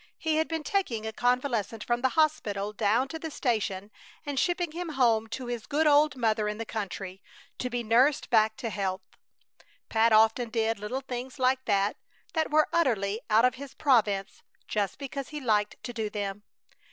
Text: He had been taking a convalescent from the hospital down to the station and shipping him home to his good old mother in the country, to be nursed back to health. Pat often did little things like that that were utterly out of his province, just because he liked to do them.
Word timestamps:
He 0.17 0.37
had 0.37 0.47
been 0.47 0.63
taking 0.63 1.05
a 1.05 1.13
convalescent 1.13 1.83
from 1.83 2.01
the 2.01 2.09
hospital 2.17 2.73
down 2.73 3.07
to 3.09 3.19
the 3.19 3.29
station 3.29 3.91
and 4.25 4.39
shipping 4.39 4.71
him 4.71 4.89
home 4.89 5.27
to 5.27 5.45
his 5.45 5.67
good 5.67 5.85
old 5.85 6.15
mother 6.15 6.47
in 6.47 6.57
the 6.57 6.65
country, 6.65 7.21
to 7.59 7.69
be 7.69 7.83
nursed 7.83 8.31
back 8.31 8.57
to 8.57 8.71
health. 8.71 9.03
Pat 9.89 10.11
often 10.11 10.49
did 10.49 10.79
little 10.79 11.01
things 11.01 11.37
like 11.37 11.65
that 11.65 11.97
that 12.33 12.49
were 12.49 12.67
utterly 12.73 13.21
out 13.29 13.45
of 13.45 13.53
his 13.61 13.75
province, 13.75 14.41
just 14.67 14.97
because 14.97 15.27
he 15.29 15.39
liked 15.39 15.75
to 15.83 15.93
do 15.93 16.09
them. 16.09 16.41